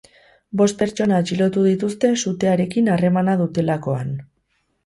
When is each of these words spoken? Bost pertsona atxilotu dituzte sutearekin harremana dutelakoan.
Bost 0.61 0.77
pertsona 0.79 1.19
atxilotu 1.23 1.65
dituzte 1.67 2.11
sutearekin 2.25 2.93
harremana 2.95 3.39
dutelakoan. 3.43 4.13